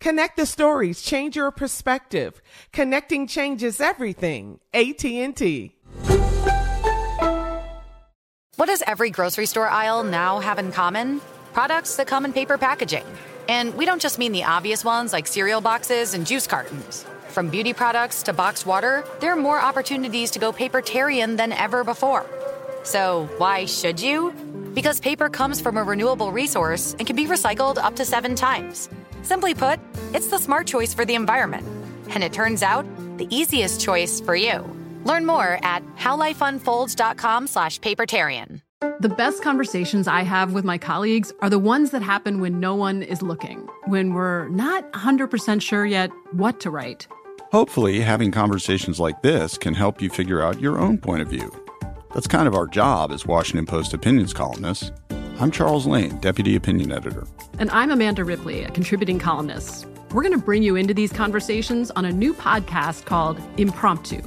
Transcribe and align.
Connect 0.00 0.38
the 0.38 0.46
stories, 0.46 1.02
change 1.02 1.36
your 1.36 1.50
perspective. 1.50 2.40
Connecting 2.72 3.26
changes 3.26 3.82
everything. 3.82 4.58
AT&T. 4.72 5.76
What 8.56 8.66
does 8.66 8.82
every 8.86 9.10
grocery 9.10 9.44
store 9.44 9.68
aisle 9.68 10.02
now 10.02 10.40
have 10.40 10.58
in 10.58 10.72
common? 10.72 11.20
Products 11.52 11.96
that 11.96 12.06
come 12.06 12.24
in 12.24 12.32
paper 12.32 12.56
packaging. 12.56 13.04
And 13.46 13.74
we 13.74 13.84
don't 13.84 14.00
just 14.00 14.18
mean 14.18 14.32
the 14.32 14.44
obvious 14.44 14.84
ones 14.86 15.12
like 15.12 15.26
cereal 15.26 15.60
boxes 15.60 16.14
and 16.14 16.26
juice 16.26 16.46
cartons. 16.46 17.04
From 17.28 17.50
beauty 17.50 17.74
products 17.74 18.22
to 18.22 18.32
boxed 18.32 18.64
water, 18.64 19.04
there 19.20 19.32
are 19.32 19.36
more 19.36 19.60
opportunities 19.60 20.30
to 20.30 20.38
go 20.38 20.50
papertarian 20.50 21.36
than 21.36 21.52
ever 21.52 21.84
before. 21.84 22.24
So, 22.84 23.28
why 23.36 23.66
should 23.66 24.00
you? 24.00 24.32
Because 24.74 24.98
paper 24.98 25.28
comes 25.28 25.60
from 25.60 25.76
a 25.76 25.82
renewable 25.82 26.32
resource 26.32 26.94
and 26.98 27.06
can 27.06 27.16
be 27.16 27.26
recycled 27.26 27.76
up 27.76 27.96
to 27.96 28.04
seven 28.04 28.34
times. 28.34 28.88
Simply 29.22 29.54
put, 29.54 29.80
it's 30.14 30.28
the 30.28 30.38
smart 30.38 30.66
choice 30.66 30.94
for 30.94 31.04
the 31.04 31.14
environment. 31.14 31.66
And 32.10 32.22
it 32.22 32.32
turns 32.32 32.62
out, 32.62 32.86
the 33.18 33.34
easiest 33.34 33.80
choice 33.80 34.20
for 34.20 34.34
you. 34.34 34.64
Learn 35.04 35.26
more 35.26 35.58
at 35.62 35.84
howlifeunfolds.com 35.96 37.46
slash 37.46 37.80
papertarian. 37.80 38.62
The 39.00 39.10
best 39.10 39.42
conversations 39.42 40.08
I 40.08 40.22
have 40.22 40.54
with 40.54 40.64
my 40.64 40.78
colleagues 40.78 41.32
are 41.40 41.50
the 41.50 41.58
ones 41.58 41.90
that 41.90 42.02
happen 42.02 42.40
when 42.40 42.60
no 42.60 42.74
one 42.74 43.02
is 43.02 43.20
looking, 43.20 43.68
when 43.86 44.14
we're 44.14 44.48
not 44.48 44.90
100% 44.92 45.60
sure 45.60 45.84
yet 45.84 46.10
what 46.32 46.60
to 46.60 46.70
write. 46.70 47.06
Hopefully, 47.52 48.00
having 48.00 48.30
conversations 48.30 49.00
like 49.00 49.22
this 49.22 49.58
can 49.58 49.74
help 49.74 50.00
you 50.00 50.08
figure 50.08 50.40
out 50.42 50.60
your 50.60 50.78
own 50.78 50.98
point 50.98 51.20
of 51.20 51.28
view. 51.28 51.50
That's 52.14 52.26
kind 52.26 52.48
of 52.48 52.54
our 52.54 52.66
job 52.66 53.12
as 53.12 53.26
Washington 53.26 53.66
Post 53.66 53.92
opinions 53.92 54.32
columnists. 54.32 54.92
I'm 55.40 55.50
Charles 55.50 55.86
Lane, 55.86 56.18
Deputy 56.18 56.54
Opinion 56.54 56.92
Editor. 56.92 57.26
And 57.58 57.70
I'm 57.70 57.90
Amanda 57.90 58.24
Ripley, 58.24 58.62
a 58.62 58.70
contributing 58.70 59.18
columnist. 59.18 59.86
We're 60.12 60.20
going 60.20 60.38
to 60.38 60.44
bring 60.44 60.62
you 60.62 60.76
into 60.76 60.92
these 60.92 61.14
conversations 61.14 61.90
on 61.92 62.04
a 62.04 62.12
new 62.12 62.34
podcast 62.34 63.06
called 63.06 63.40
Impromptu. 63.56 64.20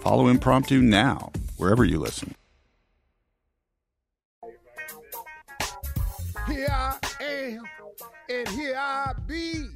Follow 0.00 0.28
Impromptu 0.28 0.80
now, 0.80 1.30
wherever 1.58 1.84
you 1.84 1.98
listen. 1.98 2.34
Here 6.46 6.66
I 6.70 6.96
am, 7.20 7.64
and 8.30 8.48
here 8.48 8.76
I 8.78 9.12
be. 9.26 9.66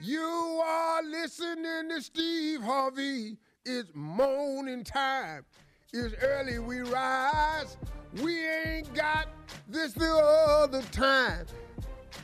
You 0.00 0.22
are 0.22 1.02
listening 1.02 1.90
to 1.90 2.00
Steve 2.00 2.62
Harvey. 2.62 3.36
It's 3.66 3.90
morning 3.92 4.84
time. 4.84 5.44
It's 5.90 6.14
early 6.22 6.58
we 6.58 6.80
rise. 6.80 7.78
We 8.22 8.46
ain't 8.46 8.92
got 8.92 9.28
this 9.66 9.94
the 9.94 10.12
other 10.12 10.82
time. 10.92 11.46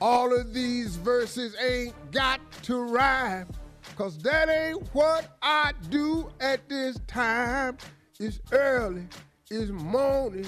All 0.03 0.39
of 0.39 0.53
these 0.53 0.97
verses 0.97 1.57
ain't 1.59 1.95
got 2.13 2.41
to 2.65 2.77
rhyme. 2.83 3.49
Cause 3.97 4.19
that 4.19 4.51
ain't 4.51 4.87
what 4.95 5.39
I 5.41 5.73
do 5.89 6.29
at 6.41 6.69
this 6.69 6.99
time. 7.07 7.79
It's 8.21 8.39
early, 8.53 9.07
it's 9.51 9.71
morning, 9.71 10.47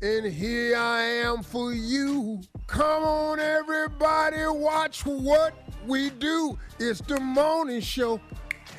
and 0.00 0.24
here 0.24 0.78
I 0.78 1.02
am 1.02 1.42
for 1.42 1.70
you. 1.74 2.40
Come 2.66 3.02
on, 3.02 3.40
everybody, 3.40 4.38
watch 4.46 5.04
what 5.04 5.52
we 5.86 6.08
do. 6.08 6.58
It's 6.78 7.02
the 7.02 7.20
morning 7.20 7.82
show. 7.82 8.22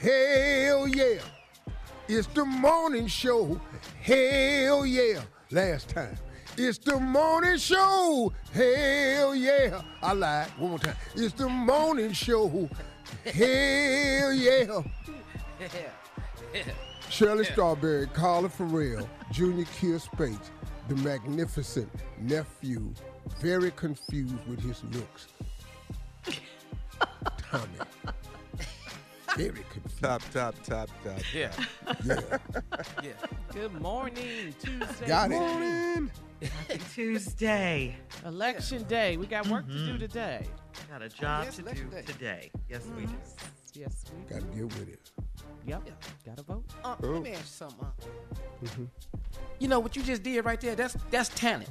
Hell 0.02 0.88
yeah. 0.88 1.20
It's 2.08 2.28
the 2.28 2.46
morning 2.46 3.08
show. 3.08 3.60
Hell 4.02 4.86
yeah. 4.86 5.22
Last 5.50 5.90
time. 5.90 6.16
It's 6.56 6.78
the 6.78 7.00
morning 7.00 7.58
show. 7.58 8.32
Hell 8.54 9.34
yeah. 9.34 9.82
I 10.04 10.14
lied. 10.14 10.48
One 10.58 10.70
more 10.72 10.80
time. 10.80 10.96
It's 11.16 11.34
the 11.34 11.50
morning 11.50 12.14
show. 12.14 12.70
Hell 13.26 14.34
yeah. 14.34 14.82
Shirley 17.10 17.46
Strawberry, 17.46 18.08
Carla 18.08 18.50
Ferrell, 18.50 19.10
Junior 19.32 19.66
Kier 19.66 20.00
Spates, 20.00 20.52
the 20.88 20.96
magnificent 20.98 21.90
nephew, 22.20 22.94
very 23.40 23.72
confused 23.72 24.36
with 24.48 24.60
his 24.60 24.84
looks. 24.94 25.28
Tommy. 27.38 27.85
Very 29.36 29.64
confused. 29.70 30.02
Top, 30.02 30.22
top, 30.32 30.56
top, 30.64 30.90
top. 31.04 31.20
Yeah. 31.34 31.52
Yeah. 32.06 32.20
Yeah. 33.04 33.12
Good 33.54 33.74
morning, 33.82 34.54
Tuesday 34.62 35.08
Got 35.08 35.32
it. 35.32 35.36
morning. 35.40 36.12
Happy 36.42 36.80
Tuesday. 36.94 37.96
Election 38.26 38.84
day. 38.84 39.18
We 39.18 39.26
got 39.28 39.48
work 39.48 39.68
to 39.68 39.74
do 39.86 39.98
today. 39.98 40.46
Got 40.90 41.02
a 41.02 41.10
job 41.10 41.46
yes, 41.46 41.56
to 41.58 41.62
do 41.64 41.84
day. 41.86 42.02
today. 42.02 42.52
Yes, 42.70 42.84
we 42.98 43.06
do. 43.06 43.14
Yes, 43.74 44.06
we 44.16 44.24
do. 44.24 44.34
Gotta 44.42 44.56
get 44.56 44.64
with 44.64 44.90
it. 44.90 45.12
Yep. 45.68 45.82
Gotta 46.26 46.44
vote. 46.44 46.64
Uh, 46.84 46.96
Oh. 47.04 47.08
let 47.08 47.22
me 47.24 47.32
ask 47.32 47.40
you 47.42 47.46
something. 47.46 47.86
uh. 47.86 48.66
Mhm. 48.66 48.88
You 49.60 49.68
know 49.68 49.80
what 49.80 49.96
you 49.96 50.04
just 50.04 50.24
did 50.24 50.44
right 50.46 50.60
there? 50.62 50.76
That's 50.76 50.96
that's 51.12 51.30
talent. 51.30 51.70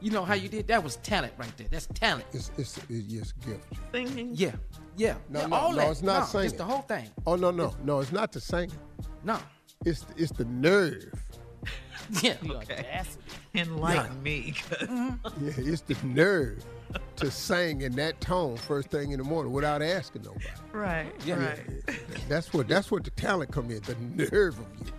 You 0.00 0.10
know 0.10 0.24
how 0.24 0.34
you 0.34 0.48
did? 0.48 0.68
That 0.68 0.82
was 0.84 0.96
talent 0.96 1.32
right 1.38 1.56
there. 1.56 1.66
That's 1.70 1.86
talent. 1.94 2.26
It's 2.32 2.50
it's 2.58 2.78
it's 2.88 3.06
just 3.06 3.40
gift. 3.46 3.66
Singing. 3.92 4.30
Yeah. 4.34 4.52
Yeah. 4.96 5.14
No, 5.30 5.40
yeah, 5.40 5.46
no, 5.46 5.56
all 5.56 5.70
no, 5.70 5.76
that. 5.76 5.90
it's 5.90 6.02
not 6.02 6.20
no, 6.20 6.26
singing. 6.26 6.46
It's 6.48 6.56
the 6.58 6.64
whole 6.64 6.82
thing. 6.82 7.08
Oh 7.26 7.36
no 7.36 7.50
no 7.50 7.74
no! 7.84 8.00
It's 8.00 8.12
not 8.12 8.32
the 8.32 8.40
singing. 8.40 8.78
No. 9.24 9.38
It's 9.84 10.04
it's 10.16 10.32
the 10.32 10.44
nerve. 10.46 11.12
Yeah. 12.22 12.34
Okay. 12.44 12.80
audacity. 12.80 13.22
Enlighten 13.54 14.22
me. 14.22 14.52
'cause- 14.52 14.86
mm-hmm. 14.88 15.44
Yeah, 15.46 15.52
it's 15.72 15.80
the 15.80 15.96
nerve 16.04 16.62
to 17.16 17.30
sing 17.30 17.80
in 17.80 17.92
that 17.92 18.20
tone 18.20 18.58
first 18.58 18.90
thing 18.90 19.12
in 19.12 19.18
the 19.18 19.24
morning 19.24 19.54
without 19.54 19.80
asking 19.80 20.22
nobody. 20.24 20.44
right. 20.72 21.10
Yeah. 21.24 21.36
Right. 21.36 21.60
That's 22.28 22.52
what 22.52 22.68
that's 22.68 22.90
what 22.90 23.04
the 23.04 23.10
talent 23.10 23.52
come 23.52 23.70
in. 23.70 23.80
The 23.84 23.96
nerve 24.30 24.58
of 24.58 24.66
you. 24.86 24.92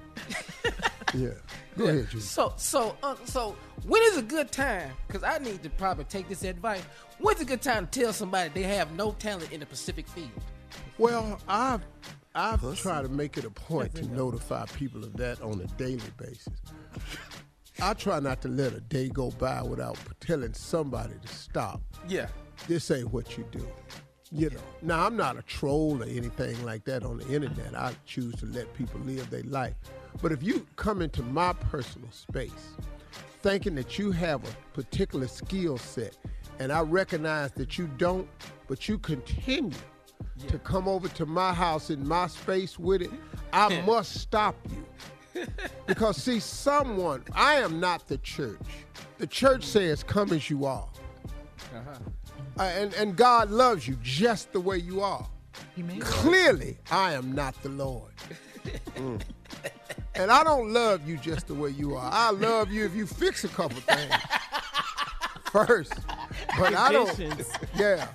Yeah. 1.16 1.30
Go 1.78 1.86
ahead, 1.86 2.10
Judy. 2.10 2.22
So 2.22 2.54
so 2.58 2.96
uh, 3.04 3.16
so 3.26 3.56
when 3.86 4.02
is 4.04 4.18
a 4.18 4.22
good 4.22 4.52
time? 4.52 4.92
Because 5.08 5.24
I 5.24 5.38
need 5.40 5.64
to 5.64 5.70
probably 5.70 6.06
take 6.06 6.28
this 6.28 6.44
advice. 6.44 6.82
When's 7.20 7.42
a 7.42 7.46
good 7.46 7.62
time 7.62 7.88
to 7.88 8.00
tell 8.00 8.14
somebody 8.14 8.50
they 8.54 8.64
have 8.64 8.92
no 8.94 9.12
talent 9.14 9.52
in 9.52 9.60
the 9.60 9.66
Pacific 9.66 10.08
field? 10.08 10.30
Well, 10.98 11.40
I've 11.48 11.82
I've 12.34 12.78
tried 12.78 13.04
to 13.04 13.10
make 13.10 13.38
it 13.38 13.46
a 13.46 13.50
point 13.50 13.96
to 13.96 14.06
notify 14.14 14.66
people 14.66 15.04
of 15.04 15.16
that 15.18 15.42
on 15.42 15.62
a 15.62 15.68
daily 15.78 16.02
basis. 16.18 16.54
I 17.82 17.94
try 17.94 18.20
not 18.20 18.42
to 18.42 18.48
let 18.48 18.74
a 18.74 18.80
day 18.80 19.10
go 19.10 19.32
by 19.32 19.62
without 19.62 19.98
telling 20.20 20.54
somebody 20.54 21.14
to 21.22 21.28
stop. 21.28 21.82
Yeah. 22.08 22.28
This 22.68 22.90
ain't 22.90 23.12
what 23.12 23.38
you 23.38 23.46
do. 23.52 23.68
You 24.36 24.50
know. 24.50 24.60
Now 24.82 25.06
I'm 25.06 25.16
not 25.16 25.38
a 25.38 25.42
troll 25.44 26.04
or 26.04 26.06
anything 26.06 26.62
like 26.66 26.84
that 26.86 27.04
on 27.04 27.20
the 27.20 27.34
internet. 27.34 27.74
I 27.74 27.96
choose 28.06 28.36
to 28.36 28.46
let 28.48 28.74
people 28.74 29.00
live 29.00 29.30
their 29.30 29.44
life. 29.44 29.76
But 30.22 30.34
if 30.34 30.44
you 30.44 30.68
come 30.76 31.02
into 31.02 31.24
my 31.24 31.54
personal 31.54 32.12
space 32.12 32.76
thinking 33.42 33.76
that 33.76 33.98
you 33.98 34.12
have 34.12 34.44
a 34.44 34.52
particular 34.74 35.28
skill 35.28 35.78
set 35.78 36.18
and 36.60 36.70
I 36.70 36.82
recognize 36.82 37.52
that 37.54 37.78
you 37.78 37.88
don't, 37.98 38.28
but 38.68 38.90
you 38.90 38.98
continue 38.98 39.72
to 40.50 40.60
come 40.60 40.90
over 40.90 41.08
to 41.08 41.26
my 41.26 41.54
house 41.54 41.90
in 41.90 42.06
my 42.06 42.28
space 42.28 42.78
with 42.78 43.04
it, 43.04 43.12
I 43.54 43.82
must 43.84 44.20
stop 44.20 44.56
you. 44.70 45.46
Because 45.86 46.18
see, 46.18 46.40
someone, 46.40 47.24
I 47.34 47.56
am 47.56 47.80
not 47.80 48.08
the 48.08 48.18
church. 48.18 48.60
The 49.18 49.28
church 49.28 49.64
says, 49.64 50.02
come 50.02 50.32
as 50.32 50.50
you 50.50 50.66
are. 50.66 50.88
Uh-huh. 51.74 52.00
Uh, 52.58 52.64
and, 52.64 52.94
and 52.96 53.16
God 53.16 53.50
loves 53.52 53.88
you 53.88 53.98
just 54.02 54.52
the 54.54 54.60
way 54.60 54.78
you 54.78 55.02
are. 55.02 55.28
Clearly, 56.00 56.78
I 56.92 57.14
am 57.14 57.34
not 57.34 57.62
the 57.64 57.70
Lord. 57.70 58.12
Mm. 58.96 59.22
And 60.16 60.32
I 60.32 60.44
don't 60.44 60.74
love 60.74 61.08
you 61.08 61.18
just 61.18 61.46
the 61.48 61.54
way 61.54 61.70
you 61.70 61.96
are. 61.96 62.10
I 62.12 62.32
love 62.32 62.72
you 62.72 62.84
if 62.86 62.96
you 62.96 63.06
fix 63.06 63.44
a 63.44 63.48
couple 63.50 63.80
things 63.82 64.12
first. 65.52 65.94
But 66.58 66.74
I 66.76 66.92
don't. 66.92 67.20
Yeah. 67.76 68.08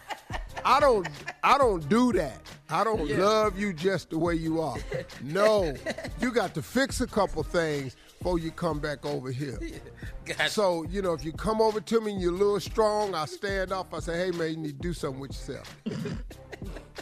I 0.64 0.80
don't. 0.80 1.06
I 1.44 1.56
don't 1.58 1.88
do 1.88 2.12
that. 2.14 2.38
I 2.68 2.82
don't 2.82 3.06
Yeah. 3.06 3.18
love 3.24 3.58
you 3.58 3.72
just 3.72 4.10
the 4.10 4.18
way 4.18 4.34
you 4.34 4.60
are. 4.60 4.76
No, 5.22 5.72
you 6.20 6.32
got 6.32 6.54
to 6.54 6.62
fix 6.62 7.00
a 7.00 7.06
couple 7.06 7.42
things 7.44 7.94
before 8.20 8.38
you 8.38 8.50
come 8.50 8.78
back 8.78 9.06
over 9.06 9.30
here. 9.30 9.58
Gotcha. 10.26 10.50
So 10.50 10.84
you 10.90 11.00
know, 11.00 11.14
if 11.14 11.24
you 11.24 11.32
come 11.32 11.60
over 11.60 11.80
to 11.80 12.00
me 12.00 12.12
and 12.12 12.20
you're 12.20 12.34
a 12.34 12.36
little 12.36 12.60
strong, 12.60 13.14
I 13.14 13.24
stand 13.24 13.72
up. 13.72 13.94
I 13.94 14.00
say, 14.00 14.26
"Hey 14.26 14.30
man, 14.30 14.50
you 14.50 14.56
need 14.58 14.82
to 14.82 14.88
do 14.88 14.92
something 14.92 15.20
with 15.20 15.30
yourself." 15.32 15.76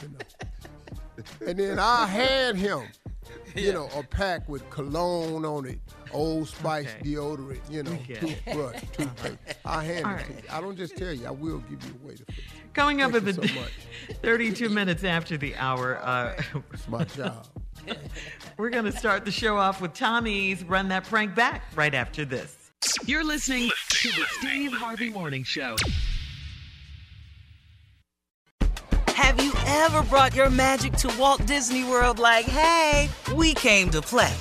You 0.00 0.08
know. 0.10 1.48
And 1.48 1.58
then 1.58 1.78
I 1.80 2.06
hand 2.06 2.56
him, 2.58 2.82
you 3.56 3.72
know, 3.72 3.88
a 3.96 4.04
pack 4.04 4.48
with 4.48 4.68
cologne 4.70 5.44
on 5.44 5.66
it, 5.66 5.80
Old 6.12 6.46
Spice 6.46 6.86
deodorant, 7.02 7.58
you 7.68 7.82
know, 7.82 7.98
toothbrush, 8.06 8.80
toothpaste. 8.92 9.38
I 9.64 9.82
hand 9.82 10.06
All 10.06 10.12
it 10.12 10.26
to 10.26 10.32
you. 10.32 10.38
I 10.52 10.60
don't 10.60 10.76
just 10.76 10.96
tell 10.96 11.12
you. 11.12 11.26
I 11.26 11.32
will 11.32 11.58
give 11.68 11.82
you 11.82 11.98
a 12.00 12.06
way 12.06 12.14
to 12.14 12.24
fix 12.26 12.38
it. 12.38 12.72
Coming 12.72 13.02
up 13.02 13.10
Thank 13.10 13.26
at 13.26 13.34
the 13.34 13.48
so 13.48 14.14
32 14.22 14.68
minutes 14.68 15.02
after 15.02 15.36
the 15.36 15.56
hour, 15.56 15.98
uh, 15.98 16.40
It's 16.72 16.86
my 16.86 17.02
job. 17.02 17.44
we're 18.56 18.70
going 18.70 18.84
to 18.84 18.92
start 18.92 19.24
the 19.24 19.30
show 19.30 19.56
off 19.56 19.80
with 19.80 19.94
Tommy's 19.94 20.64
Run 20.64 20.88
That 20.88 21.04
Prank 21.04 21.34
Back 21.34 21.62
right 21.74 21.94
after 21.94 22.24
this. 22.24 22.70
You're 23.04 23.24
listening 23.24 23.70
to 23.88 24.08
the 24.08 24.24
Steve 24.38 24.72
Harvey 24.72 25.10
Morning 25.10 25.42
Show. 25.42 25.76
Have 29.08 29.42
you 29.42 29.52
ever 29.66 30.02
brought 30.04 30.34
your 30.34 30.48
magic 30.48 30.92
to 30.94 31.14
Walt 31.18 31.44
Disney 31.44 31.84
World 31.84 32.18
like, 32.18 32.46
hey, 32.46 33.08
we 33.34 33.52
came 33.54 33.90
to 33.90 34.00
play? 34.00 34.32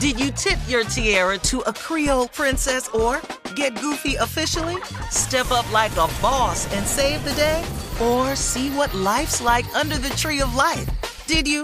Did 0.00 0.20
you 0.20 0.30
tip 0.30 0.58
your 0.68 0.84
tiara 0.84 1.38
to 1.38 1.60
a 1.60 1.72
Creole 1.72 2.28
princess 2.28 2.88
or 2.88 3.20
get 3.56 3.80
goofy 3.80 4.14
officially? 4.14 4.76
Step 5.10 5.50
up 5.50 5.70
like 5.72 5.92
a 5.92 6.06
boss 6.22 6.72
and 6.74 6.86
save 6.86 7.24
the 7.24 7.32
day? 7.32 7.64
Or 8.00 8.36
see 8.36 8.70
what 8.70 8.94
life's 8.94 9.40
like 9.40 9.66
under 9.74 9.98
the 9.98 10.10
tree 10.10 10.40
of 10.40 10.54
life? 10.54 10.88
Did 11.26 11.48
you? 11.48 11.62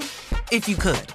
If 0.50 0.68
you 0.68 0.76
could. 0.76 1.14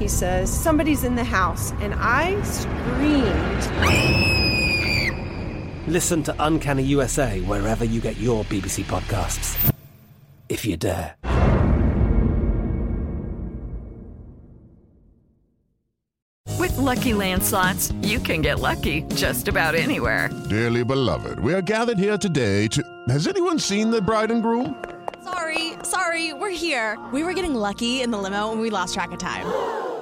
He 0.00 0.08
says, 0.08 0.50
Somebody's 0.50 1.04
in 1.04 1.14
the 1.14 1.24
house. 1.24 1.72
And 1.72 1.94
I 1.94 2.40
screamed. 2.40 3.60
Listen 5.86 6.22
to 6.22 6.34
Uncanny 6.38 6.84
USA 6.84 7.40
wherever 7.42 7.84
you 7.84 8.00
get 8.00 8.16
your 8.16 8.44
BBC 8.44 8.84
podcasts, 8.84 9.72
if 10.48 10.64
you 10.64 10.78
dare. 10.78 11.16
With 16.58 16.72
LuckyLand 16.72 17.42
Slots, 17.42 17.92
you 18.00 18.20
can 18.20 18.40
get 18.40 18.58
lucky 18.58 19.02
just 19.14 19.48
about 19.48 19.74
anywhere. 19.74 20.30
Dearly 20.48 20.82
beloved, 20.82 21.40
we 21.40 21.52
are 21.52 21.62
gathered 21.62 21.98
here 21.98 22.16
today 22.16 22.68
to. 22.68 22.82
Has 23.08 23.26
anyone 23.28 23.58
seen 23.58 23.90
the 23.90 24.00
bride 24.00 24.30
and 24.30 24.42
groom? 24.42 24.82
Sorry, 25.24 25.74
sorry, 25.82 26.32
we're 26.32 26.50
here. 26.50 26.98
We 27.12 27.22
were 27.22 27.34
getting 27.34 27.54
lucky 27.54 28.00
in 28.00 28.10
the 28.10 28.18
limo 28.18 28.52
and 28.52 28.60
we 28.60 28.70
lost 28.70 28.94
track 28.94 29.12
of 29.12 29.18
time. 29.18 29.79